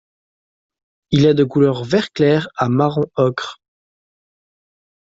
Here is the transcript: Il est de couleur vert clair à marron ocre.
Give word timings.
Il 1.11 1.27
est 1.27 1.35
de 1.35 1.43
couleur 1.43 1.83
vert 1.83 2.11
clair 2.11 2.49
à 2.55 2.69
marron 2.69 3.05
ocre. 3.17 3.59